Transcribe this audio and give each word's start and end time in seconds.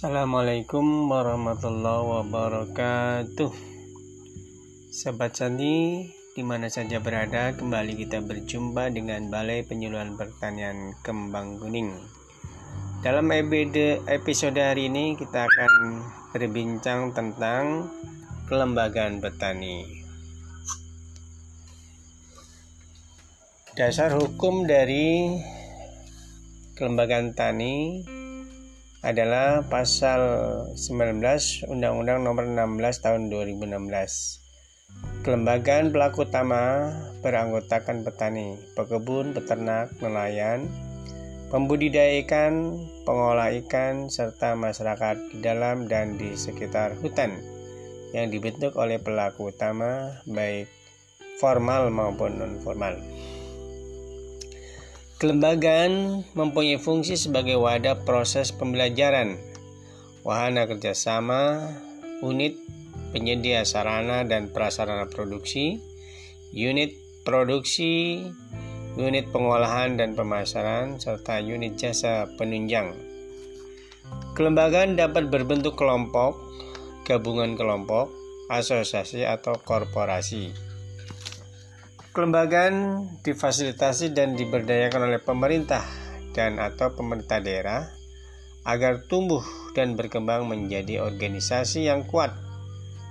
Assalamualaikum 0.00 1.12
warahmatullahi 1.12 2.24
wabarakatuh. 2.24 3.52
Sahabat 4.88 5.36
Sandi 5.36 6.08
di 6.32 6.40
mana 6.40 6.72
saja 6.72 7.04
berada 7.04 7.52
kembali 7.52 8.00
kita 8.00 8.24
berjumpa 8.24 8.96
dengan 8.96 9.28
Balai 9.28 9.60
Penyuluhan 9.60 10.16
Pertanian 10.16 10.96
Kembang 11.04 11.60
Kuning. 11.60 11.92
Dalam 13.04 13.28
episode 13.28 14.56
hari 14.56 14.88
ini 14.88 15.20
kita 15.20 15.44
akan 15.44 15.72
berbincang 16.32 17.12
tentang 17.12 17.92
kelembagaan 18.48 19.20
petani. 19.20 19.84
Dasar 23.76 24.16
hukum 24.16 24.64
dari 24.64 25.36
kelembagaan 26.72 27.36
tani 27.36 28.00
adalah 29.00 29.64
pasal 29.64 30.20
19 30.76 31.24
Undang-Undang 31.72 32.20
Nomor 32.20 32.44
16 32.44 33.00
Tahun 33.00 33.22
2016. 33.32 35.24
Kelembagaan 35.24 35.88
pelaku 35.88 36.28
utama 36.28 36.92
beranggotakan 37.24 38.04
petani, 38.04 38.60
pekebun, 38.76 39.32
peternak, 39.32 39.88
nelayan, 40.04 40.68
pembudidaya 41.48 42.20
ikan, 42.24 42.76
pengolah 43.08 43.48
ikan, 43.64 44.12
serta 44.12 44.52
masyarakat 44.52 45.16
di 45.32 45.38
dalam 45.40 45.88
dan 45.88 46.20
di 46.20 46.36
sekitar 46.36 47.00
hutan 47.00 47.40
yang 48.12 48.28
dibentuk 48.28 48.76
oleh 48.76 49.00
pelaku 49.00 49.48
utama 49.48 50.12
baik 50.28 50.68
formal 51.40 51.88
maupun 51.88 52.36
non 52.36 52.60
formal. 52.60 53.00
Kelembagaan 55.20 56.24
mempunyai 56.32 56.80
fungsi 56.80 57.12
sebagai 57.12 57.60
wadah 57.60 58.08
proses 58.08 58.56
pembelajaran, 58.56 59.36
wahana 60.24 60.64
kerjasama, 60.64 61.60
unit 62.24 62.56
penyedia 63.12 63.68
sarana 63.68 64.24
dan 64.24 64.48
prasarana 64.48 65.12
produksi, 65.12 65.76
unit 66.56 66.96
produksi, 67.20 68.32
unit 68.96 69.28
pengolahan 69.28 70.00
dan 70.00 70.16
pemasaran, 70.16 70.96
serta 70.96 71.44
unit 71.44 71.76
jasa 71.76 72.24
penunjang. 72.40 72.96
Kelembagaan 74.32 74.96
dapat 74.96 75.28
berbentuk 75.28 75.76
kelompok, 75.76 76.40
gabungan 77.04 77.60
kelompok, 77.60 78.08
asosiasi, 78.48 79.28
atau 79.28 79.52
korporasi. 79.68 80.69
Kelembagaan 82.10 83.06
difasilitasi 83.22 84.10
dan 84.10 84.34
diberdayakan 84.34 85.14
oleh 85.14 85.22
pemerintah 85.22 85.86
dan 86.34 86.58
atau 86.58 86.90
pemerintah 86.90 87.38
daerah 87.38 87.86
agar 88.66 89.06
tumbuh 89.06 89.46
dan 89.78 89.94
berkembang 89.94 90.50
menjadi 90.50 91.06
organisasi 91.06 91.86
yang 91.86 92.02
kuat 92.02 92.34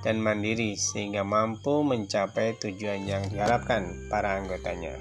dan 0.04 0.20
mandiri 0.20 0.76
sehingga 0.76 1.24
mampu 1.24 1.80
mencapai 1.80 2.60
tujuan 2.60 3.08
yang 3.08 3.24
diharapkan 3.32 3.88
para 4.12 4.36
anggotanya. 4.36 5.00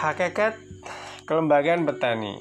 Hakikat 0.00 0.56
kelembagaan 1.28 1.84
petani 1.84 2.40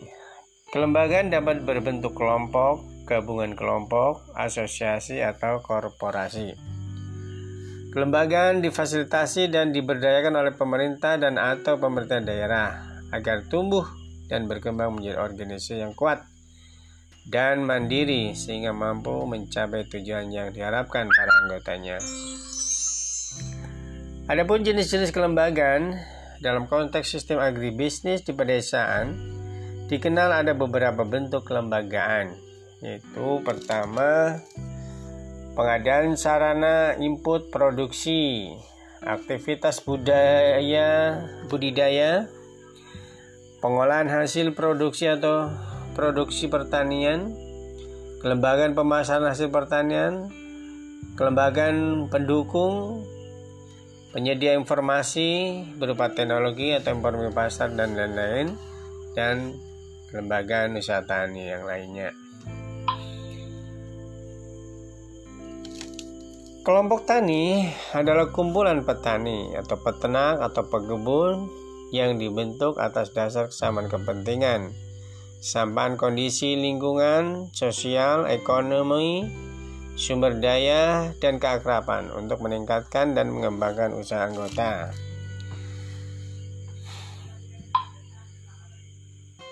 Kelembagaan 0.73 1.29
dapat 1.29 1.67
berbentuk 1.69 2.17
kelompok, 2.17 2.81
gabungan 3.05 3.53
kelompok, 3.53 4.25
asosiasi, 4.34 5.22
atau 5.22 5.61
korporasi. 5.61 6.72
Kelembagaan 7.93 8.65
difasilitasi 8.65 9.53
dan 9.53 9.69
diberdayakan 9.69 10.33
oleh 10.33 10.57
pemerintah 10.57 11.13
dan 11.21 11.37
atau 11.37 11.77
pemerintah 11.77 12.25
daerah 12.25 12.73
agar 13.13 13.45
tumbuh 13.45 13.85
dan 14.25 14.49
berkembang 14.49 14.97
menjadi 14.97 15.21
organisasi 15.21 15.85
yang 15.85 15.93
kuat 15.93 16.25
dan 17.29 17.61
mandiri 17.61 18.33
sehingga 18.33 18.73
mampu 18.73 19.13
mencapai 19.29 19.85
tujuan 19.93 20.33
yang 20.33 20.49
diharapkan 20.49 21.05
para 21.05 21.31
anggotanya. 21.45 22.01
Adapun 24.25 24.65
jenis-jenis 24.65 25.13
kelembagaan 25.13 25.93
dalam 26.41 26.65
konteks 26.65 27.13
sistem 27.13 27.37
agribisnis 27.45 28.25
di 28.25 28.33
pedesaan 28.33 29.13
dikenal 29.85 30.41
ada 30.41 30.57
beberapa 30.57 31.05
bentuk 31.05 31.45
kelembagaan 31.45 32.33
yaitu 32.81 33.39
pertama 33.45 34.41
pengadaan 35.53 36.18
sarana 36.18 36.97
input 36.97 37.53
produksi, 37.53 38.50
aktivitas 39.06 39.86
budaya 39.86 41.22
budidaya, 41.46 42.25
pengolahan 43.62 44.09
hasil 44.09 44.58
produksi 44.58 45.06
atau 45.06 45.53
produksi 45.94 46.50
pertanian, 46.50 47.38
kelembagaan 48.25 48.74
pemasaran 48.74 49.30
hasil 49.30 49.53
pertanian, 49.53 50.34
kelembagaan 51.14 52.09
pendukung, 52.09 53.06
penyedia 54.09 54.58
informasi 54.58 55.62
berupa 55.78 56.09
teknologi 56.09 56.74
atau 56.74 56.97
informasi 56.97 57.30
pasar 57.30 57.70
dan 57.78 57.94
lain-lain, 57.94 58.58
dan 59.14 59.53
kelembagaan 60.09 60.81
usaha 60.81 61.06
tani 61.06 61.53
yang 61.53 61.70
lainnya. 61.70 62.22
Kelompok 66.63 67.03
tani 67.03 67.67
adalah 67.91 68.31
kumpulan 68.31 68.87
petani 68.87 69.51
atau 69.51 69.75
peternak 69.83 70.39
atau 70.39 70.63
pekebun 70.63 71.51
yang 71.91 72.15
dibentuk 72.15 72.79
atas 72.79 73.11
dasar 73.11 73.51
kesamaan 73.51 73.91
kepentingan, 73.91 74.71
sampaian 75.43 75.99
kondisi 75.99 76.55
lingkungan, 76.55 77.51
sosial, 77.51 78.31
ekonomi, 78.31 79.27
sumber 79.99 80.39
daya, 80.39 81.11
dan 81.19 81.35
keakraban 81.35 82.07
untuk 82.15 82.39
meningkatkan 82.39 83.11
dan 83.11 83.35
mengembangkan 83.35 83.91
usaha 83.99 84.23
anggota. 84.23 84.95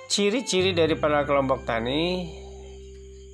Ciri-ciri 0.08 0.72
dari 0.72 0.96
para 0.96 1.28
kelompok 1.28 1.68
tani 1.68 2.40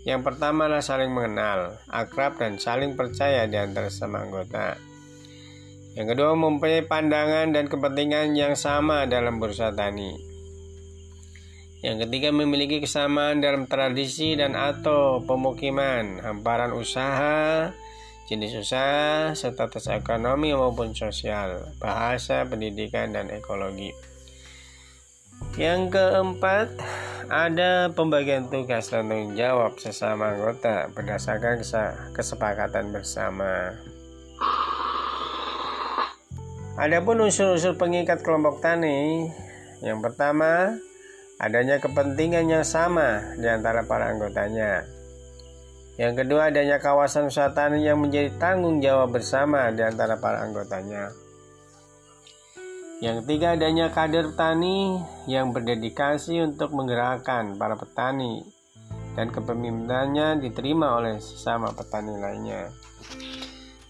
yang 0.07 0.24
pertama 0.24 0.71
adalah 0.71 0.80
saling 0.80 1.12
mengenal, 1.12 1.83
akrab, 1.92 2.39
dan 2.39 2.56
saling 2.56 2.95
percaya 2.95 3.44
di 3.44 3.59
antara 3.59 3.92
sama 3.92 4.24
anggota. 4.24 4.80
Yang 6.00 6.15
kedua 6.15 6.31
mempunyai 6.39 6.88
pandangan 6.88 7.51
dan 7.51 7.68
kepentingan 7.68 8.31
yang 8.39 8.56
sama 8.56 9.04
dalam 9.04 9.44
berusaha 9.44 9.75
tani. 9.75 10.15
Yang 11.83 12.07
ketiga 12.07 12.31
memiliki 12.31 12.80
kesamaan 12.80 13.44
dalam 13.44 13.68
tradisi 13.68 14.39
dan 14.39 14.56
atau 14.56 15.19
pemukiman, 15.27 16.24
hamparan 16.24 16.71
usaha, 16.71 17.75
jenis 18.31 18.63
usaha, 18.63 19.36
status 19.36 19.92
ekonomi 19.92 20.56
maupun 20.56 20.95
sosial, 20.95 21.68
bahasa, 21.83 22.48
pendidikan, 22.48 23.12
dan 23.12 23.27
ekologi. 23.27 23.92
Yang 25.57 25.98
keempat, 25.98 26.68
ada 27.28 27.92
pembagian 27.92 28.48
tugas 28.48 28.88
dan 28.88 29.10
tanggung 29.10 29.36
jawab 29.36 29.75
sesama 29.81 30.31
anggota 30.31 30.88
berdasarkan 30.95 31.60
kesepakatan 32.16 32.95
bersama. 32.95 33.75
Adapun 36.78 37.25
unsur-unsur 37.25 37.74
pengikat 37.74 38.22
kelompok 38.22 38.62
tani, 38.62 39.28
yang 39.81 39.98
pertama, 40.00 40.78
adanya 41.42 41.81
kepentingan 41.81 42.48
yang 42.48 42.66
sama 42.66 43.34
di 43.36 43.50
antara 43.50 43.84
para 43.89 44.13
anggotanya. 44.13 44.86
Yang 45.98 46.22
kedua, 46.22 46.54
adanya 46.54 46.78
kawasan 46.78 47.34
usaha 47.34 47.50
tani 47.57 47.81
yang 47.81 47.98
menjadi 47.98 48.30
tanggung 48.38 48.78
jawab 48.78 49.18
bersama 49.18 49.74
di 49.74 49.81
antara 49.81 50.22
para 50.22 50.45
anggotanya. 50.45 51.10
Yang 52.98 53.30
ketiga, 53.30 53.54
adanya 53.54 53.94
kader 53.94 54.34
tani 54.34 54.98
yang 55.30 55.54
berdedikasi 55.54 56.42
untuk 56.42 56.74
menggerakkan 56.74 57.54
para 57.54 57.78
petani 57.78 58.42
dan 59.14 59.30
kepemimpinannya 59.30 60.42
diterima 60.42 60.98
oleh 60.98 61.22
sesama 61.22 61.70
petani 61.78 62.18
lainnya. 62.18 62.74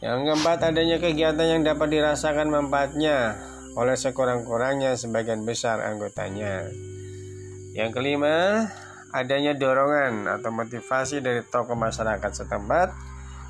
Yang 0.04 0.20
keempat, 0.28 0.60
adanya 0.60 1.00
kegiatan 1.00 1.48
yang 1.48 1.64
dapat 1.64 1.88
dirasakan 1.88 2.52
manfaatnya 2.52 3.40
oleh 3.80 3.96
sekurang-kurangnya 3.96 5.00
sebagian 5.00 5.48
besar 5.48 5.80
anggotanya. 5.88 6.68
Yang 7.72 7.96
kelima, 7.96 8.68
adanya 9.16 9.56
dorongan 9.56 10.28
atau 10.28 10.52
motivasi 10.52 11.24
dari 11.24 11.48
tokoh 11.48 11.80
masyarakat 11.80 12.44
setempat 12.44 12.92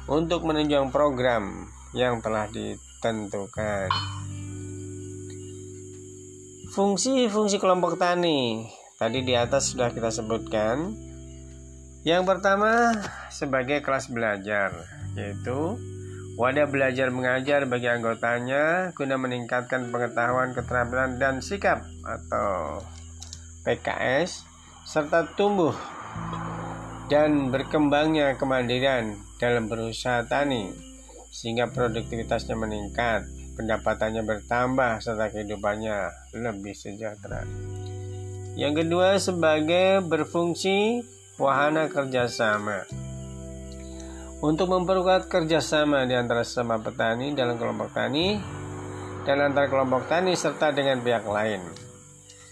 untuk 0.06 0.46
menunjang 0.46 0.94
program 0.94 1.66
yang 1.98 2.22
telah 2.22 2.46
ditentukan. 2.54 3.90
Fungsi-fungsi 6.72 7.60
kelompok 7.62 7.96
tani 7.96 8.68
tadi 9.00 9.24
di 9.24 9.34
atas 9.38 9.72
sudah 9.72 9.94
kita 9.94 10.12
sebutkan. 10.12 10.92
Yang 12.04 12.24
pertama 12.24 12.96
sebagai 13.32 13.84
kelas 13.84 14.08
belajar, 14.12 14.72
yaitu 15.16 15.76
Wadah 16.38 16.70
belajar 16.70 17.10
mengajar 17.10 17.66
bagi 17.66 17.90
anggotanya 17.90 18.94
guna 18.94 19.18
meningkatkan 19.18 19.90
pengetahuan, 19.90 20.54
keterampilan, 20.54 21.18
dan 21.18 21.42
sikap 21.42 21.82
atau 22.06 22.86
PKS 23.66 24.46
serta 24.86 25.34
tumbuh 25.34 25.74
dan 27.10 27.50
berkembangnya 27.50 28.38
kemandirian 28.38 29.18
dalam 29.42 29.66
berusaha 29.66 30.30
tani 30.30 30.70
sehingga 31.34 31.74
produktivitasnya 31.74 32.54
meningkat, 32.54 33.26
pendapatannya 33.58 34.22
bertambah 34.22 35.02
serta 35.02 35.34
kehidupannya 35.34 36.14
lebih 36.38 36.78
sejahtera. 36.78 37.42
Yang 38.54 38.86
kedua 38.86 39.18
sebagai 39.18 40.06
berfungsi 40.06 41.02
wahana 41.42 41.90
kerjasama 41.90 42.86
untuk 44.42 44.70
memperkuat 44.70 45.30
kerjasama 45.30 46.06
di 46.06 46.14
antara 46.14 46.46
sesama 46.46 46.78
petani 46.78 47.34
dalam 47.34 47.58
kelompok 47.58 47.90
tani 47.94 48.38
dan 49.26 49.42
antar 49.42 49.68
kelompok 49.68 50.06
tani 50.06 50.38
serta 50.38 50.70
dengan 50.70 51.02
pihak 51.02 51.26
lain. 51.26 51.62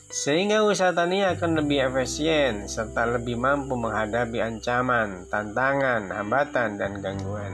Sehingga 0.10 0.62
usaha 0.62 0.94
tani 0.94 1.26
akan 1.26 1.66
lebih 1.66 1.90
efisien 1.92 2.70
serta 2.70 3.10
lebih 3.10 3.38
mampu 3.38 3.74
menghadapi 3.74 4.38
ancaman, 4.42 5.26
tantangan, 5.28 6.14
hambatan, 6.14 6.78
dan 6.78 7.02
gangguan. 7.02 7.54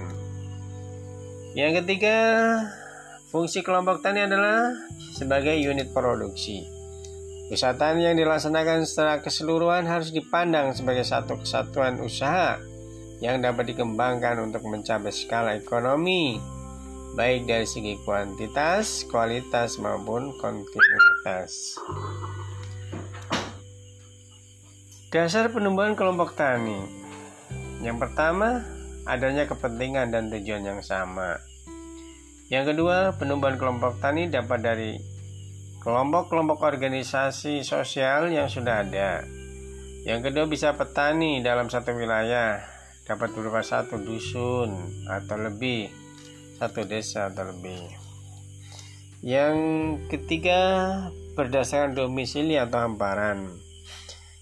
Yang 1.56 1.84
ketiga, 1.84 2.18
fungsi 3.32 3.64
kelompok 3.64 4.04
tani 4.04 4.28
adalah 4.28 4.76
sebagai 5.16 5.56
unit 5.56 5.96
produksi. 5.96 6.68
Usaha 7.52 7.76
yang 7.96 8.16
dilaksanakan 8.16 8.84
secara 8.84 9.20
keseluruhan 9.24 9.88
harus 9.88 10.12
dipandang 10.12 10.72
sebagai 10.76 11.04
satu 11.04 11.40
kesatuan 11.40 12.00
usaha 12.00 12.60
yang 13.24 13.40
dapat 13.40 13.72
dikembangkan 13.72 14.40
untuk 14.40 14.68
mencapai 14.68 15.12
skala 15.12 15.56
ekonomi, 15.56 16.40
baik 17.16 17.48
dari 17.48 17.68
segi 17.68 18.00
kuantitas, 18.04 19.08
kualitas, 19.08 19.80
maupun 19.80 20.32
kontinuitas. 20.40 21.76
Dasar 25.12 25.52
penumbuhan 25.52 25.96
kelompok 25.96 26.40
tani 26.40 27.02
yang 27.82 27.98
pertama, 27.98 28.62
adanya 29.10 29.50
kepentingan 29.50 30.14
dan 30.14 30.30
tujuan 30.30 30.62
yang 30.62 30.82
sama. 30.86 31.51
Yang 32.52 32.76
kedua, 32.76 33.16
penumbuhan 33.16 33.56
kelompok 33.56 34.04
tani 34.04 34.28
dapat 34.28 34.60
dari 34.60 34.92
kelompok-kelompok 35.80 36.60
organisasi 36.60 37.64
sosial 37.64 38.28
yang 38.28 38.52
sudah 38.52 38.84
ada. 38.84 39.24
Yang 40.04 40.20
kedua, 40.28 40.52
bisa 40.52 40.76
petani 40.76 41.40
dalam 41.40 41.72
satu 41.72 41.96
wilayah. 41.96 42.60
Dapat 43.08 43.32
berupa 43.32 43.64
satu 43.64 44.04
dusun 44.04 44.76
atau 45.08 45.40
lebih 45.40 45.88
satu 46.60 46.84
desa 46.84 47.32
atau 47.32 47.56
lebih. 47.56 47.88
Yang 49.24 49.56
ketiga 50.12 50.60
berdasarkan 51.40 51.96
domisili 51.96 52.60
atau 52.60 52.84
hamparan 52.84 53.48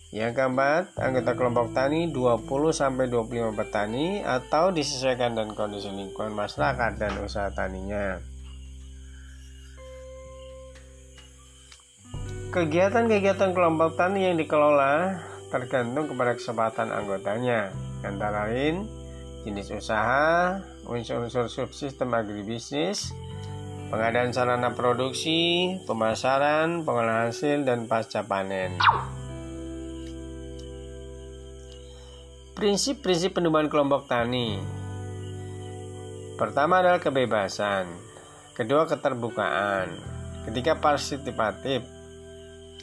yang 0.10 0.34
keempat, 0.34 0.98
anggota 0.98 1.38
kelompok 1.38 1.70
tani 1.78 2.10
20 2.10 2.74
sampai 2.74 3.06
25 3.14 3.54
petani 3.54 4.26
atau 4.26 4.74
disesuaikan 4.74 5.38
dengan 5.38 5.54
kondisi 5.54 5.94
lingkungan 5.94 6.34
masyarakat 6.34 6.98
dan 6.98 7.14
usaha 7.22 7.54
taninya. 7.54 8.18
Kegiatan-kegiatan 12.50 13.54
kelompok 13.54 13.94
tani 13.94 14.26
yang 14.26 14.42
dikelola 14.42 15.22
tergantung 15.54 16.10
kepada 16.10 16.34
kesempatan 16.34 16.90
anggotanya 16.90 17.70
antara 18.02 18.50
lain 18.50 18.90
jenis 19.46 19.70
usaha, 19.70 20.58
unsur-unsur 20.90 21.46
subsistem 21.54 22.10
agribisnis, 22.18 23.14
pengadaan 23.94 24.34
sarana 24.34 24.74
produksi, 24.74 25.78
pemasaran, 25.86 26.82
pengolahan 26.82 27.30
hasil, 27.30 27.62
dan 27.62 27.86
pasca 27.86 28.26
panen. 28.26 28.74
Prinsip-prinsip 32.60 33.40
penumbuhan 33.40 33.72
kelompok 33.72 34.12
tani. 34.12 34.60
Pertama 36.36 36.84
adalah 36.84 37.00
kebebasan. 37.00 37.88
Kedua 38.52 38.84
keterbukaan. 38.84 39.88
Ketiga 40.44 40.76
partisipatif. 40.76 41.88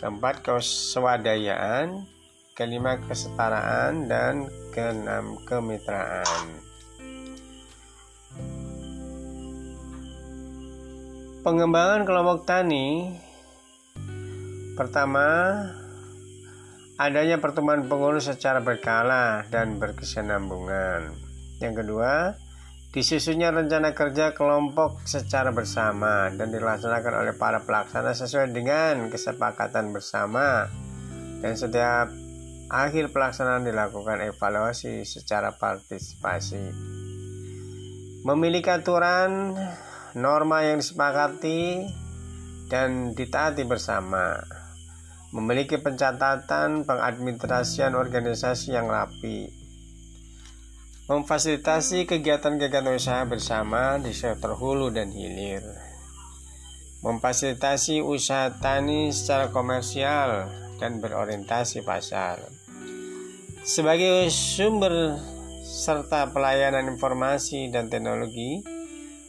Keempat 0.00 0.40
keswadayaan 0.40 2.09
kelima 2.56 2.97
kesetaraan. 3.04 4.09
Dan 4.09 4.49
keenam 4.73 5.37
kemitraan. 5.45 6.56
Pengembangan 11.45 12.09
kelompok 12.09 12.49
tani. 12.49 13.12
Pertama 14.73 15.28
adanya 16.96 17.36
pertemuan 17.40 17.84
pengurus 17.84 18.28
secara 18.28 18.64
berkala 18.64 19.44
dan 19.52 19.76
berkesinambungan. 19.76 21.12
Yang 21.60 21.74
kedua, 21.84 22.36
disusunnya 22.96 23.52
rencana 23.52 23.92
kerja 23.92 24.32
kelompok 24.32 25.04
secara 25.04 25.52
bersama 25.52 26.32
dan 26.32 26.48
dilaksanakan 26.48 27.14
oleh 27.24 27.34
para 27.36 27.64
pelaksana 27.64 28.16
sesuai 28.16 28.52
dengan 28.56 29.12
kesepakatan 29.12 29.92
bersama 29.92 30.68
dan 31.44 31.52
setiap 31.52 32.08
akhir 32.72 33.12
pelaksanaan 33.12 33.68
dilakukan 33.68 34.24
evaluasi 34.24 35.04
secara 35.04 35.54
partisipasi. 35.54 36.72
Memiliki 38.26 38.72
aturan, 38.72 39.54
norma 40.18 40.66
yang 40.66 40.82
disepakati, 40.82 41.86
dan 42.66 43.14
ditaati 43.14 43.62
bersama. 43.62 44.42
Memiliki 45.35 45.80
pencatatan 45.83 46.87
pengadministrasian 46.87 47.99
organisasi 47.99 48.78
yang 48.78 48.87
rapi. 48.87 49.50
Memfasilitasi 51.06 52.06
kegiatan-kegiatan 52.06 52.90
usaha 52.95 53.23
bersama 53.26 53.99
di 54.02 54.11
sektor 54.11 54.59
hulu 54.59 54.90
dan 54.90 55.11
hilir. 55.11 55.62
Memfasilitasi 57.02 58.02
usaha 58.02 58.54
tani 58.59 59.14
secara 59.14 59.54
komersial 59.54 60.50
dan 60.83 60.99
berorientasi 60.99 61.87
pasar. 61.87 62.42
Sebagai 63.66 64.30
sumber 64.30 65.18
serta 65.66 66.30
pelayanan 66.30 66.87
informasi 66.87 67.71
dan 67.75 67.90
teknologi 67.90 68.62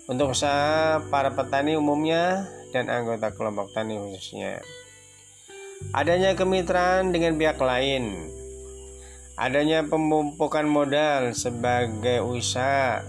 untuk 0.05 0.31
usaha 0.31 1.01
para 1.09 1.33
petani 1.33 1.73
umumnya 1.73 2.45
dan 2.71 2.87
anggota 2.87 3.33
kelompok 3.33 3.73
tani 3.73 3.97
khususnya. 3.97 4.61
Adanya 5.95 6.35
kemitraan 6.35 7.15
dengan 7.15 7.39
pihak 7.39 7.57
lain, 7.61 8.29
adanya 9.37 9.85
pemumpukan 9.85 10.65
modal 10.65 11.31
sebagai 11.37 12.25
usaha 12.25 13.05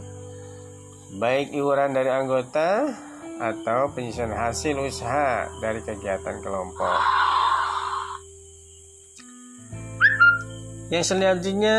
baik 1.16 1.56
iuran 1.56 1.96
dari 1.96 2.12
anggota 2.12 2.92
atau 3.40 3.88
penyisian 3.96 4.28
hasil 4.28 4.76
usaha 4.76 5.48
dari 5.64 5.80
kegiatan 5.80 6.36
kelompok. 6.44 7.00
Yang 10.92 11.04
selanjutnya 11.16 11.76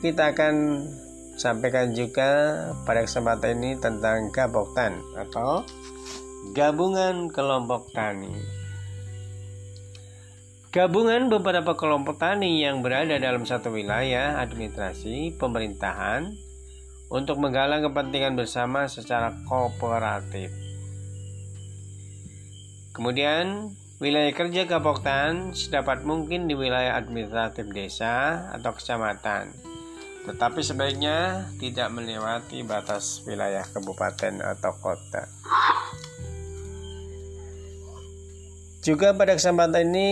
kita 0.00 0.32
akan 0.32 0.84
sampaikan 1.36 1.92
juga 1.92 2.30
pada 2.88 3.04
kesempatan 3.04 3.60
ini 3.60 3.70
tentang 3.80 4.28
gaboktan 4.32 5.00
atau 5.16 5.64
gabungan 6.52 7.28
kelompok 7.32 7.88
tani. 7.92 8.57
Gabungan 10.78 11.26
beberapa 11.26 11.74
kelompok 11.74 12.22
tani 12.22 12.62
yang 12.62 12.86
berada 12.86 13.18
dalam 13.18 13.42
satu 13.42 13.74
wilayah 13.74 14.38
administrasi 14.38 15.34
pemerintahan 15.34 16.30
untuk 17.10 17.42
menggalang 17.42 17.82
kepentingan 17.82 18.38
bersama 18.38 18.86
secara 18.86 19.34
kooperatif. 19.50 20.54
Kemudian, 22.94 23.74
wilayah 23.98 24.30
kerja 24.30 24.70
Kapoktan 24.70 25.50
sedapat 25.50 26.06
mungkin 26.06 26.46
di 26.46 26.54
wilayah 26.54 26.94
administratif 26.94 27.66
desa 27.74 28.46
atau 28.54 28.70
kecamatan, 28.70 29.50
tetapi 30.30 30.62
sebaiknya 30.62 31.50
tidak 31.58 31.90
melewati 31.90 32.62
batas 32.62 33.26
wilayah 33.26 33.66
kabupaten 33.66 34.46
atau 34.46 34.70
kota. 34.78 35.26
Juga 38.78 39.10
pada 39.10 39.34
kesempatan 39.34 39.90
ini 39.90 40.10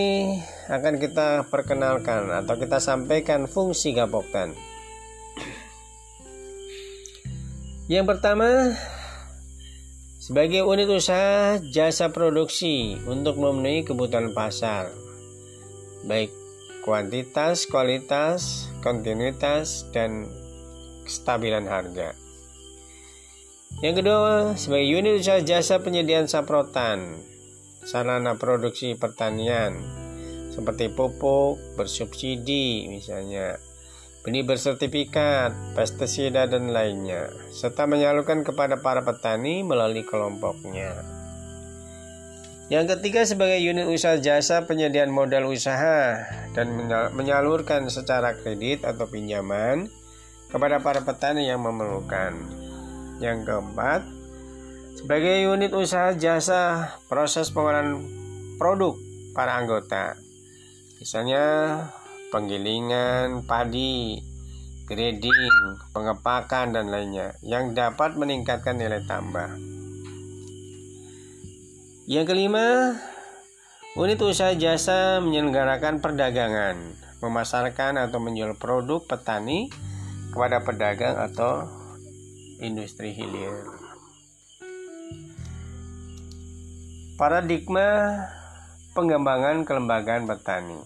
akan 0.67 0.99
kita 0.99 1.47
perkenalkan 1.47 2.27
atau 2.35 2.59
kita 2.59 2.83
sampaikan 2.83 3.47
fungsi 3.47 3.95
Gapoktan. 3.95 4.59
Yang 7.87 8.07
pertama, 8.11 8.75
sebagai 10.19 10.67
unit 10.67 10.91
usaha 10.91 11.63
jasa 11.71 12.11
produksi 12.11 12.99
untuk 13.07 13.39
memenuhi 13.39 13.87
kebutuhan 13.87 14.35
pasar, 14.35 14.91
baik 16.03 16.35
kuantitas, 16.83 17.71
kualitas, 17.71 18.67
kontinuitas, 18.83 19.87
dan 19.95 20.27
kestabilan 21.07 21.71
harga. 21.71 22.19
Yang 23.79 24.03
kedua, 24.03 24.59
sebagai 24.59 24.91
unit 24.91 25.23
usaha 25.23 25.39
jasa 25.39 25.79
penyediaan 25.79 26.27
saprotan, 26.27 27.23
sarana 27.87 28.35
produksi 28.35 28.99
pertanian, 28.99 29.79
seperti 30.51 30.91
pupuk 30.91 31.79
bersubsidi 31.79 32.91
misalnya, 32.91 33.63
benih 34.27 34.43
bersertifikat, 34.43 35.55
pestisida 35.79 36.51
dan 36.51 36.75
lainnya, 36.75 37.31
serta 37.55 37.87
menyalurkan 37.87 38.43
kepada 38.43 38.83
para 38.83 39.07
petani 39.07 39.63
melalui 39.63 40.03
kelompoknya. 40.03 40.99
Yang 42.67 42.99
ketiga 42.99 43.23
sebagai 43.23 43.63
unit 43.63 43.87
usaha 43.87 44.19
jasa 44.19 44.67
penyediaan 44.67 45.15
modal 45.15 45.47
usaha 45.47 46.19
dan 46.59 46.67
menyalurkan 47.15 47.87
secara 47.87 48.35
kredit 48.35 48.83
atau 48.83 49.07
pinjaman 49.07 49.87
kepada 50.51 50.83
para 50.83 51.07
petani 51.07 51.47
yang 51.47 51.63
memerlukan. 51.63 52.35
Yang 53.23 53.47
keempat, 53.47 54.03
sebagai 54.97 55.45
unit 55.53 55.77
usaha 55.77 56.17
jasa 56.17 56.97
proses 57.07 57.53
pengolahan 57.53 58.01
produk 58.57 58.97
para 59.37 59.61
anggota. 59.61 60.17
Misalnya 60.97 61.45
penggilingan 62.33 63.45
padi, 63.45 64.17
grading, 64.89 65.77
pengepakan, 65.93 66.73
dan 66.73 66.89
lainnya 66.89 67.37
yang 67.45 67.77
dapat 67.77 68.17
meningkatkan 68.17 68.81
nilai 68.81 69.05
tambah. 69.05 69.53
Yang 72.09 72.27
kelima, 72.33 72.97
unit 74.01 74.19
usaha 74.25 74.57
jasa 74.57 75.21
menyelenggarakan 75.21 76.01
perdagangan, 76.01 76.77
memasarkan 77.21 78.01
atau 78.01 78.17
menjual 78.17 78.57
produk 78.57 79.05
petani 79.05 79.69
kepada 80.33 80.65
pedagang 80.65 81.21
atau 81.21 81.69
industri 82.65 83.13
hilir. 83.13 83.76
Paradigma 87.17 88.13
pengembangan 88.93 89.65
kelembagaan 89.65 90.29
petani. 90.29 90.77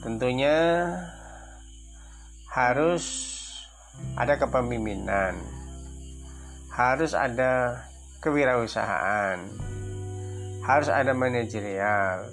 Tentunya 0.00 0.88
harus 2.48 3.04
ada 4.16 4.40
kepemimpinan, 4.40 5.36
harus 6.72 7.12
ada 7.12 7.84
kewirausahaan, 8.24 9.36
harus 10.64 10.88
ada 10.88 11.12
manajerial, 11.12 12.24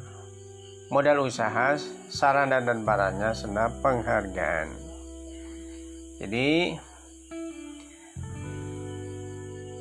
modal 0.87 1.27
usaha, 1.27 1.75
sarana 2.07 2.63
dan 2.63 2.87
barangnya, 2.87 3.35
serta 3.35 3.75
penghargaan. 3.83 4.71
Jadi, 6.23 6.79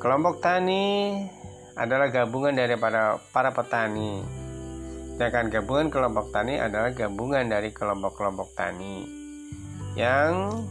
kelompok 0.03 0.43
tani 0.43 0.83
adalah 1.75 2.11
gabungan 2.11 2.55
dari 2.55 2.75
para, 2.75 3.19
para 3.31 3.51
petani 3.51 4.41
Sedangkan 5.21 5.53
gabungan 5.53 5.93
kelompok 5.93 6.33
tani 6.33 6.57
adalah 6.57 6.89
gabungan 6.97 7.45
dari 7.45 7.69
kelompok-kelompok 7.69 8.57
tani 8.57 9.05
yang 9.93 10.65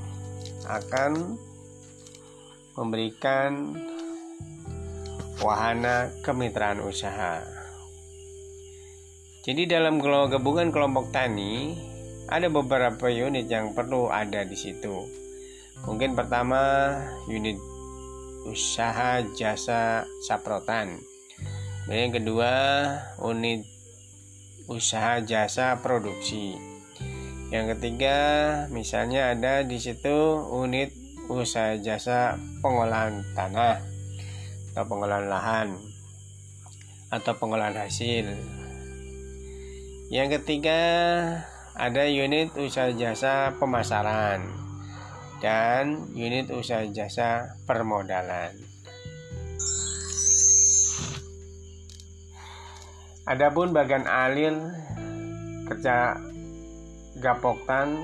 akan 0.67 1.39
memberikan 2.75 3.79
wahana 5.39 6.11
kemitraan 6.27 6.83
usaha. 6.83 7.47
Jadi 9.47 9.71
dalam 9.71 10.03
gabungan 10.03 10.75
kelompok 10.75 11.15
tani 11.15 11.79
ada 12.27 12.51
beberapa 12.51 13.07
unit 13.07 13.47
yang 13.47 13.71
perlu 13.71 14.11
ada 14.11 14.43
di 14.43 14.59
situ. 14.59 15.07
Mungkin 15.87 16.19
pertama 16.19 16.91
unit 17.31 17.55
usaha 18.49 19.21
jasa 19.37 20.05
saprotan. 20.25 21.01
Dan 21.89 21.97
yang 22.09 22.13
kedua 22.15 22.53
unit 23.21 23.67
usaha 24.71 25.19
jasa 25.25 25.81
produksi. 25.83 26.55
Yang 27.51 27.77
ketiga, 27.77 28.19
misalnya 28.71 29.35
ada 29.35 29.67
di 29.67 29.83
situ 29.83 30.47
unit 30.55 30.95
usaha 31.27 31.75
jasa 31.83 32.39
pengolahan 32.63 33.27
tanah 33.35 33.83
atau 34.71 34.85
pengolahan 34.87 35.27
lahan 35.27 35.69
atau 37.11 37.33
pengolahan 37.35 37.75
hasil. 37.75 38.31
Yang 40.15 40.39
ketiga, 40.39 40.83
ada 41.75 42.07
unit 42.07 42.55
usaha 42.55 42.95
jasa 42.95 43.59
pemasaran 43.59 44.60
dan 45.41 46.13
unit 46.13 46.53
usaha 46.53 46.85
jasa 46.93 47.57
permodalan. 47.65 48.53
Adapun 53.25 53.73
bagian 53.73 54.05
alil 54.05 54.59
kerja 55.69 56.19
gapoktan 57.21 57.95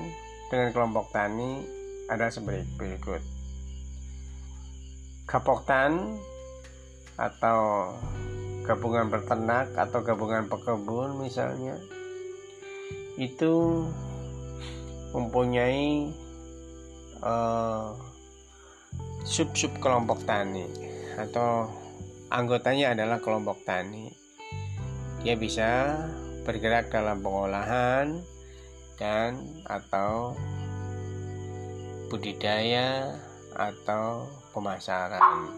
dengan 0.49 0.69
kelompok 0.73 1.13
tani 1.13 1.61
ada 2.09 2.31
sebagai 2.33 2.65
berikut. 2.79 3.21
Gapoktan 5.27 6.17
atau 7.19 7.91
gabungan 8.63 9.11
peternak 9.11 9.73
atau 9.75 9.99
gabungan 10.05 10.47
pekebun 10.47 11.19
misalnya 11.19 11.75
itu 13.17 13.83
mempunyai 15.11 16.13
uh, 17.21 17.95
sub-sub 19.27 19.73
kelompok 19.83 20.23
tani 20.23 20.65
atau 21.17 21.67
anggotanya 22.29 22.93
adalah 22.93 23.17
kelompok 23.19 23.61
tani 23.65 24.11
dia 25.25 25.33
bisa 25.35 25.97
bergerak 26.47 26.87
dalam 26.93 27.19
pengolahan 27.19 28.23
dan 28.95 29.43
atau 29.67 30.33
budidaya 32.07 33.11
atau 33.51 34.25
pemasaran. 34.55 35.51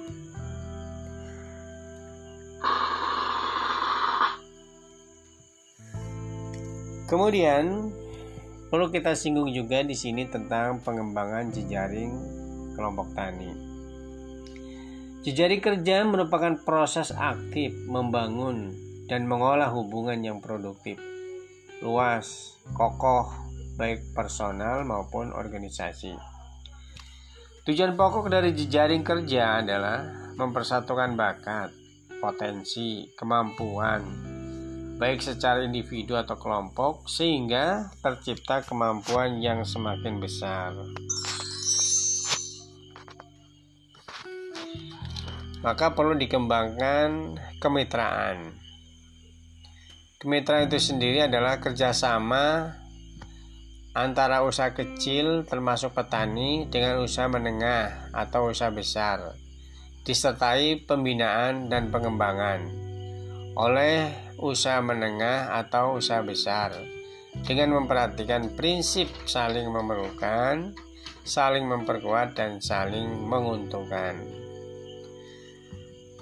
Kemudian 7.10 7.90
perlu 8.70 8.94
kita 8.94 9.18
singgung 9.18 9.50
juga 9.50 9.82
di 9.82 9.98
sini 9.98 10.30
tentang 10.30 10.82
pengembangan 10.86 11.50
jejaring 11.50 12.14
kelompok 12.78 13.12
tani. 13.18 13.52
Jejaring 15.26 15.60
kerja 15.60 16.08
merupakan 16.08 16.56
proses 16.64 17.12
aktif 17.12 17.76
membangun 17.90 18.72
dan 19.10 19.26
mengolah 19.26 19.68
hubungan 19.74 20.22
yang 20.22 20.40
produktif, 20.40 20.96
luas, 21.82 22.56
kokoh, 22.78 23.28
baik 23.76 24.14
personal 24.14 24.86
maupun 24.86 25.34
organisasi. 25.34 26.14
Tujuan 27.68 27.98
pokok 28.00 28.32
dari 28.32 28.56
jejaring 28.56 29.04
kerja 29.04 29.60
adalah 29.60 30.08
mempersatukan 30.40 31.20
bakat, 31.20 31.74
potensi, 32.24 33.12
kemampuan, 33.18 34.29
baik 35.00 35.24
secara 35.24 35.64
individu 35.64 36.20
atau 36.20 36.36
kelompok, 36.36 37.08
sehingga 37.08 37.88
tercipta 38.04 38.68
kemampuan 38.68 39.40
yang 39.40 39.64
semakin 39.64 40.20
besar. 40.20 40.76
Maka 45.64 45.96
perlu 45.96 46.20
dikembangkan 46.20 47.40
kemitraan. 47.64 48.60
Kemitraan 50.20 50.68
itu 50.68 50.80
sendiri 50.84 51.24
adalah 51.24 51.64
kerjasama 51.64 52.76
antara 53.96 54.44
usaha 54.44 54.76
kecil 54.76 55.48
termasuk 55.48 55.96
petani 55.96 56.68
dengan 56.68 57.00
usaha 57.00 57.28
menengah 57.32 58.12
atau 58.12 58.52
usaha 58.52 58.70
besar 58.70 59.36
disertai 60.08 60.88
pembinaan 60.88 61.68
dan 61.68 61.92
pengembangan 61.92 62.64
oleh 63.60 64.29
usaha 64.40 64.80
menengah 64.80 65.52
atau 65.60 66.00
usaha 66.00 66.24
besar 66.24 66.74
dengan 67.46 67.76
memperhatikan 67.78 68.52
prinsip 68.56 69.08
saling 69.30 69.70
memerlukan, 69.70 70.74
saling 71.24 71.68
memperkuat 71.68 72.36
dan 72.36 72.60
saling 72.60 73.08
menguntungkan. 73.30 74.18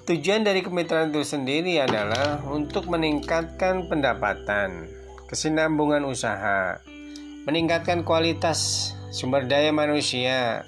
Tujuan 0.08 0.40
dari 0.40 0.64
kemitraan 0.64 1.12
itu 1.12 1.20
sendiri 1.20 1.84
adalah 1.84 2.40
untuk 2.48 2.88
meningkatkan 2.88 3.92
pendapatan, 3.92 4.88
kesinambungan 5.28 6.00
usaha, 6.08 6.80
meningkatkan 7.44 8.08
kualitas 8.08 8.92
sumber 9.12 9.44
daya 9.44 9.68
manusia 9.68 10.64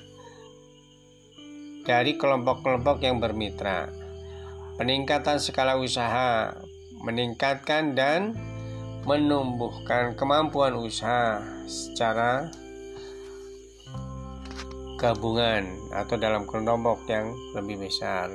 dari 1.88 2.20
kelompok-kelompok 2.20 3.00
yang 3.00 3.16
bermitra, 3.16 3.88
peningkatan 4.76 5.40
skala 5.40 5.80
usaha, 5.80 6.52
meningkatkan 7.00 7.96
dan 7.96 8.36
menumbuhkan 9.08 10.12
kemampuan 10.14 10.76
usaha 10.76 11.40
secara 11.64 12.52
gabungan 15.00 15.64
atau 15.96 16.20
dalam 16.20 16.44
kelompok 16.44 17.08
yang 17.08 17.32
lebih 17.56 17.88
besar. 17.88 18.28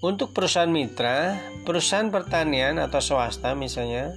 Untuk 0.00 0.32
perusahaan 0.32 0.70
mitra, 0.70 1.36
perusahaan 1.64 2.08
pertanian 2.08 2.80
atau 2.80 3.00
swasta 3.00 3.52
misalnya, 3.52 4.16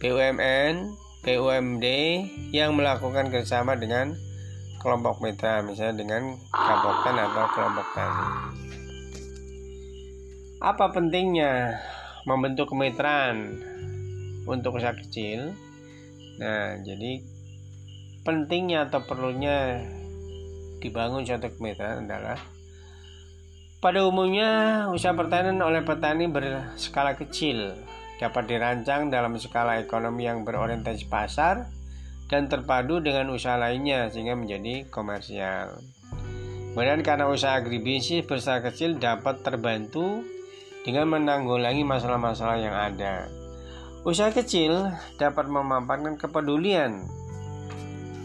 BUMN, 0.00 0.94
BUMD 1.24 1.86
yang 2.52 2.76
melakukan 2.76 3.32
kerjasama 3.32 3.76
dengan 3.76 4.14
kelompok 4.78 5.24
mitra, 5.24 5.64
misalnya 5.64 6.06
dengan 6.06 6.22
Kaboktan 6.54 7.16
atau 7.18 7.44
kelompok 7.50 7.86
tani. 7.96 8.65
Apa 10.56 10.88
pentingnya 10.88 11.76
membentuk 12.24 12.72
kemitraan 12.72 13.60
untuk 14.48 14.80
usaha 14.80 14.96
kecil? 14.96 15.52
Nah, 16.40 16.80
jadi 16.80 17.20
pentingnya 18.24 18.88
atau 18.88 19.04
perlunya 19.04 19.84
dibangun 20.80 21.28
suatu 21.28 21.52
kemitraan 21.52 22.08
adalah 22.08 22.40
pada 23.76 24.02
umumnya, 24.08 24.88
usaha 24.88 25.12
pertanian 25.12 25.60
oleh 25.60 25.84
petani 25.84 26.26
berskala 26.26 27.12
kecil 27.14 27.76
dapat 28.16 28.48
dirancang 28.48 29.12
dalam 29.12 29.36
skala 29.36 29.76
ekonomi 29.76 30.24
yang 30.24 30.42
berorientasi 30.48 31.06
pasar 31.12 31.68
dan 32.32 32.48
terpadu 32.48 33.04
dengan 33.04 33.28
usaha 33.30 33.60
lainnya 33.60 34.08
sehingga 34.08 34.32
menjadi 34.32 34.88
komersial. 34.88 35.76
Kemudian 36.72 37.04
karena 37.04 37.28
usaha 37.28 37.52
agribisnis 37.56 38.24
berskala 38.24 38.64
kecil 38.64 38.96
dapat 38.96 39.44
terbantu 39.44 40.24
dengan 40.86 41.10
menanggulangi 41.10 41.82
masalah-masalah 41.82 42.62
yang 42.62 42.72
ada. 42.72 43.26
Usaha 44.06 44.30
kecil 44.30 44.94
dapat 45.18 45.50
memanfaatkan 45.50 46.14
kepedulian 46.14 47.02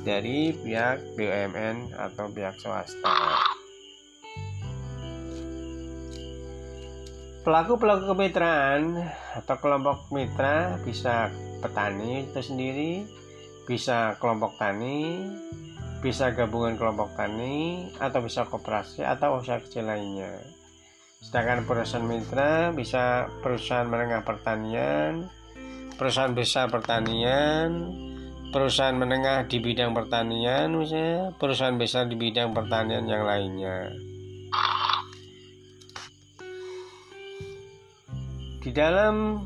dari 0.05 0.53
pihak 0.53 1.17
BUMN 1.17 1.97
atau 1.97 2.29
pihak 2.29 2.53
swasta. 2.61 3.41
Pelaku-pelaku 7.41 8.13
kemitraan 8.13 9.01
atau 9.33 9.57
kelompok 9.57 10.13
mitra 10.13 10.77
bisa 10.85 11.33
petani 11.57 12.29
itu 12.29 12.37
sendiri, 12.45 13.01
bisa 13.65 14.13
kelompok 14.21 14.61
tani, 14.61 15.25
bisa 16.05 16.29
gabungan 16.37 16.77
kelompok 16.77 17.17
tani, 17.17 17.89
atau 17.97 18.21
bisa 18.21 18.45
koperasi 18.45 19.01
atau 19.01 19.41
usaha 19.41 19.57
kecil 19.57 19.89
lainnya. 19.89 20.60
Sedangkan 21.21 21.69
perusahaan 21.69 22.01
mitra 22.01 22.73
bisa 22.73 23.29
perusahaan 23.45 23.85
menengah 23.85 24.25
pertanian, 24.25 25.29
perusahaan 25.93 26.33
besar 26.33 26.73
pertanian, 26.73 27.93
perusahaan 28.49 28.97
menengah 28.97 29.45
di 29.45 29.61
bidang 29.61 29.93
pertanian, 29.93 30.73
misalnya 30.73 31.29
perusahaan 31.37 31.77
besar 31.77 32.09
di 32.09 32.17
bidang 32.17 32.57
pertanian 32.57 33.05
yang 33.05 33.21
lainnya. 33.21 33.93
Di 38.65 38.73
dalam 38.73 39.45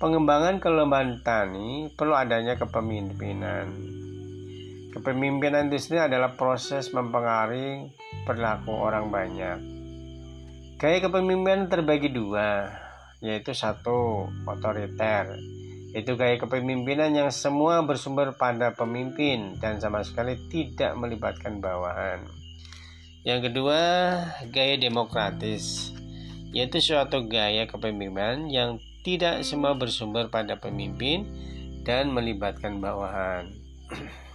pengembangan 0.00 0.64
kelembagaan 0.64 1.20
tani 1.20 1.92
perlu 1.92 2.16
adanya 2.16 2.56
kepemimpinan. 2.56 3.68
Kepemimpinan 4.96 5.68
industri 5.68 6.00
adalah 6.00 6.40
proses 6.40 6.88
mempengaruhi 6.96 7.92
perilaku 8.24 8.72
orang 8.72 9.12
banyak. 9.12 9.81
Gaya 10.82 10.98
kepemimpinan 10.98 11.70
terbagi 11.70 12.10
dua, 12.10 12.66
yaitu 13.22 13.54
satu 13.54 14.26
otoriter, 14.42 15.30
itu 15.94 16.18
gaya 16.18 16.34
kepemimpinan 16.42 17.14
yang 17.14 17.30
semua 17.30 17.86
bersumber 17.86 18.34
pada 18.34 18.74
pemimpin 18.74 19.62
dan 19.62 19.78
sama 19.78 20.02
sekali 20.02 20.34
tidak 20.50 20.98
melibatkan 20.98 21.62
bawahan. 21.62 22.26
Yang 23.22 23.46
kedua, 23.46 23.80
gaya 24.50 24.74
demokratis, 24.74 25.94
yaitu 26.50 26.82
suatu 26.82 27.30
gaya 27.30 27.70
kepemimpinan 27.70 28.50
yang 28.50 28.82
tidak 29.06 29.46
semua 29.46 29.78
bersumber 29.78 30.34
pada 30.34 30.58
pemimpin 30.58 31.30
dan 31.86 32.10
melibatkan 32.10 32.82
bawahan. 32.82 33.54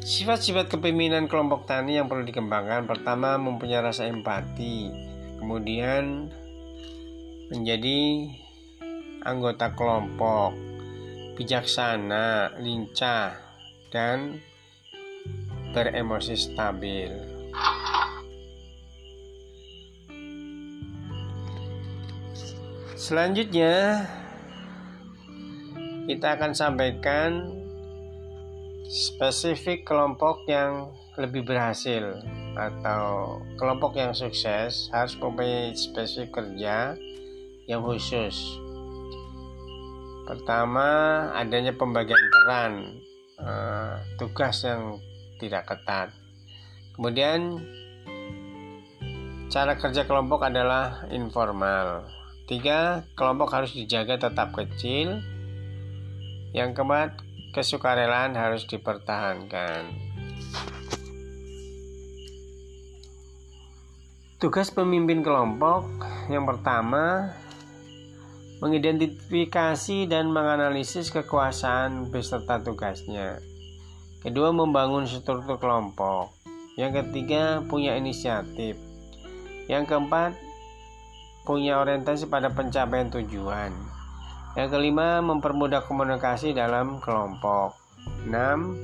Sifat-sifat 0.00 0.72
kepemimpinan 0.72 1.28
kelompok 1.28 1.68
tani 1.68 2.00
yang 2.00 2.08
perlu 2.08 2.24
dikembangkan. 2.24 2.88
Pertama 2.88 3.36
mempunyai 3.36 3.84
rasa 3.84 4.08
empati, 4.08 4.88
kemudian 5.36 6.32
menjadi 7.52 8.32
anggota 9.28 9.76
kelompok, 9.76 10.56
bijaksana, 11.36 12.56
lincah, 12.56 13.36
dan 13.92 14.40
beremosi 15.76 16.32
stabil. 16.32 17.12
Selanjutnya 22.96 24.08
kita 26.08 26.40
akan 26.40 26.52
sampaikan 26.56 27.60
spesifik 28.90 29.86
kelompok 29.86 30.42
yang 30.50 30.90
lebih 31.14 31.46
berhasil 31.46 32.18
atau 32.58 33.38
kelompok 33.54 33.94
yang 33.94 34.10
sukses 34.10 34.90
harus 34.90 35.14
mempunyai 35.14 35.70
spesifik 35.78 36.42
kerja 36.42 36.98
yang 37.70 37.86
khusus. 37.86 38.58
Pertama, 40.26 40.90
adanya 41.38 41.70
pembagian 41.70 42.18
peran 42.18 42.72
uh, 43.38 44.02
tugas 44.18 44.66
yang 44.66 44.98
tidak 45.38 45.70
ketat. 45.70 46.10
Kemudian 46.98 47.62
cara 49.54 49.78
kerja 49.78 50.02
kelompok 50.02 50.50
adalah 50.50 51.06
informal 51.14 52.10
Tiga, 52.50 53.06
kelompok 53.14 53.54
harus 53.54 53.70
dijaga 53.78 54.26
tetap 54.26 54.50
kecil. 54.50 55.22
Yang 56.50 56.74
keempat, 56.74 57.14
kesukarelaan 57.50 58.38
harus 58.38 58.66
dipertahankan. 58.66 59.90
Tugas 64.40 64.72
pemimpin 64.72 65.20
kelompok 65.20 65.84
yang 66.32 66.48
pertama 66.48 67.36
mengidentifikasi 68.64 70.08
dan 70.08 70.32
menganalisis 70.32 71.12
kekuasaan 71.12 72.08
beserta 72.08 72.60
tugasnya. 72.60 73.40
Kedua, 74.20 74.52
membangun 74.52 75.08
struktur 75.08 75.56
kelompok. 75.56 76.32
Yang 76.76 77.04
ketiga, 77.04 77.64
punya 77.64 77.96
inisiatif. 77.96 78.76
Yang 79.64 79.84
keempat, 79.88 80.36
punya 81.48 81.80
orientasi 81.80 82.28
pada 82.28 82.52
pencapaian 82.52 83.08
tujuan. 83.08 83.89
Yang 84.58 84.68
kelima, 84.74 85.22
mempermudah 85.22 85.86
komunikasi 85.86 86.50
dalam 86.50 86.98
kelompok. 86.98 87.78
6. 88.26 88.74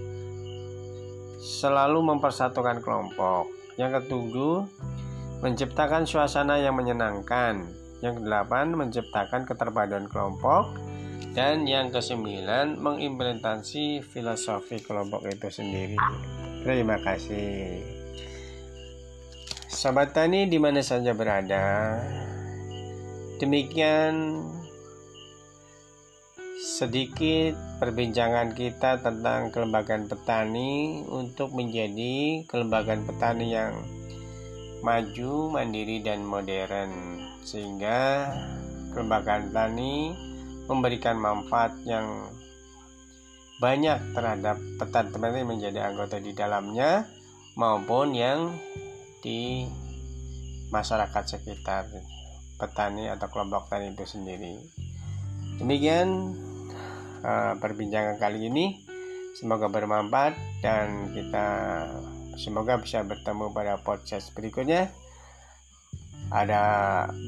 Selalu 1.42 1.98
mempersatukan 2.07 2.79
kelompok. 2.83 3.50
Yang 3.74 4.02
ketujuh, 4.02 4.62
menciptakan 5.42 6.07
suasana 6.07 6.62
yang 6.62 6.79
menyenangkan. 6.79 7.66
Yang 7.98 8.22
kedelapan, 8.22 8.79
menciptakan 8.79 9.42
keterpaduan 9.42 10.07
kelompok. 10.07 10.79
Dan 11.35 11.66
yang 11.68 11.92
kesembilan, 11.92 12.81
mengimplementasi 12.81 14.00
filosofi 14.00 14.81
kelompok 14.81 15.26
itu 15.29 15.50
sendiri. 15.52 15.98
Terima 16.64 16.96
kasih. 17.02 17.85
Sobat 19.68 20.16
Tani 20.16 20.48
di 20.48 20.57
mana 20.57 20.81
saja 20.81 21.12
berada. 21.12 22.00
Demikian 23.37 24.40
sedikit 26.57 27.53
perbincangan 27.77 28.57
kita 28.57 29.05
tentang 29.05 29.53
kelembagaan 29.53 30.09
petani 30.09 31.05
untuk 31.05 31.53
menjadi 31.53 32.49
kelembagaan 32.49 33.05
petani 33.05 33.53
yang 33.53 33.77
maju, 34.81 35.53
mandiri 35.53 36.01
dan 36.01 36.25
modern 36.25 37.21
sehingga 37.45 38.33
kelembagaan 38.97 39.53
petani 39.53 40.16
memberikan 40.64 41.21
manfaat 41.21 41.77
yang 41.85 42.33
banyak 43.61 44.01
terhadap 44.16 44.57
petani-petani 44.81 45.45
menjadi 45.45 45.92
anggota 45.92 46.16
di 46.16 46.33
dalamnya 46.33 47.05
maupun 47.53 48.16
yang 48.16 48.57
di 49.21 49.69
masyarakat 50.73 51.37
sekitar 51.37 51.85
petani 52.57 53.12
atau 53.12 53.29
kelompok 53.29 53.69
tani 53.69 53.92
itu 53.92 54.09
sendiri. 54.09 54.57
Demikian 55.57 56.37
uh, 57.26 57.58
perbincangan 57.58 58.22
kali 58.22 58.46
ini. 58.46 58.78
Semoga 59.36 59.68
bermanfaat 59.68 60.32
dan 60.64 61.12
kita 61.12 61.46
semoga 62.38 62.80
bisa 62.80 63.02
bertemu 63.04 63.52
pada 63.52 63.82
podcast 63.82 64.32
berikutnya. 64.32 64.88
Ada 66.32 66.64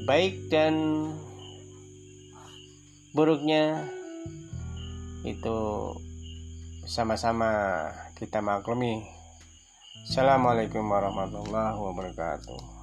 baik 0.07 0.49
dan 0.49 1.05
buruknya 3.13 3.85
itu 5.27 5.57
sama-sama 6.89 7.51
kita 8.17 8.41
maklumi. 8.41 9.05
Assalamualaikum 10.09 10.81
warahmatullahi 10.89 11.77
wabarakatuh. 11.77 12.78